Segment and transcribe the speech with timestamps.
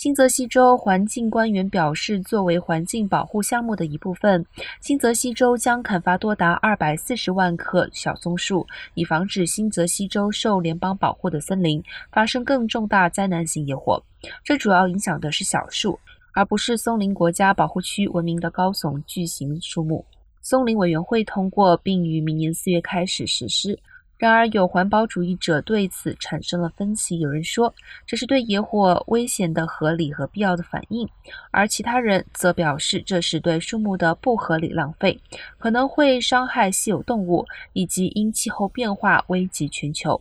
[0.00, 4.42] 新泽西州环境官员表示，作为环境保护项目的一部分，
[4.80, 14.02] 新泽西州将砍伐多达二百四十万棵小松树，以防止新泽西州受联邦保护的森林发生更重大灾难性野火。
[14.42, 16.00] 这主要影响的是小树，
[16.32, 20.02] 而不是松林国家保护区闻名的高耸巨型树木。
[20.40, 23.78] 松林委员会通过，并于明年四月开始实施。
[24.20, 27.20] 然而，有环保主义者对此产生了分歧。
[27.20, 27.74] 有人说
[28.06, 31.08] 这是对野火危险的合理和必要的反应，
[31.50, 35.18] 而其他人则表示这是对树木的不合理浪费，
[35.56, 40.20] 可能会伤害稀有动物，以及因气候变化危及全球。